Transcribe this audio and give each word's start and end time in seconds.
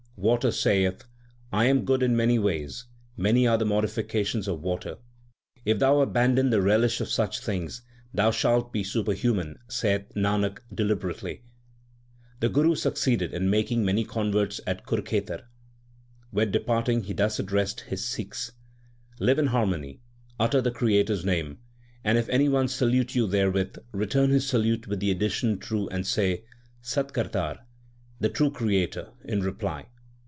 Water 0.17 0.51
saith, 0.51 1.05
I 1.51 1.65
am 1.65 1.83
good 1.83 2.03
in 2.03 2.15
many 2.15 2.37
ways; 2.37 2.85
many 3.17 3.47
are 3.47 3.57
the 3.57 3.65
modifications 3.65 4.47
of 4.47 4.61
water. 4.61 4.97
If 5.65 5.79
thou 5.79 5.99
abandon 6.01 6.51
the 6.51 6.61
relish 6.61 7.01
of 7.01 7.09
such 7.09 7.39
things, 7.39 7.81
thou 8.13 8.29
shalt 8.29 8.71
be 8.71 8.83
superhuman, 8.83 9.57
saith 9.67 10.05
Nanak 10.15 10.59
deliberately. 10.71 11.37
3 11.37 11.43
The 12.41 12.49
Guru 12.49 12.75
succeeded 12.75 13.33
in 13.33 13.49
making 13.49 13.83
many 13.83 14.03
converts 14.05 14.61
at 14.67 14.85
Kurkhetar. 14.85 15.45
When 16.29 16.51
departing, 16.51 17.05
he 17.05 17.13
thus 17.13 17.39
addressed 17.39 17.79
his 17.81 18.05
Sikhs: 18.07 18.51
Live 19.19 19.39
in 19.39 19.47
harmony, 19.47 20.01
utter 20.39 20.61
the 20.61 20.69
Creator 20.69 21.13
s 21.13 21.23
name, 21.23 21.57
and 22.03 22.19
if 22.19 22.29
any 22.29 22.47
one 22.47 22.67
salute 22.67 23.15
you 23.15 23.25
therewith, 23.25 23.75
return 23.91 24.29
his 24.29 24.47
salute 24.47 24.85
with 24.87 24.99
the 24.99 25.09
addition 25.09 25.57
true, 25.57 25.87
and 25.89 26.05
say" 26.05 26.43
Sat 26.93 27.11
Kartar", 27.11 27.61
the 28.21 28.29
True 28.29 28.51
Creator, 28.51 29.09
in 29.25 29.41
reply. 29.41 29.87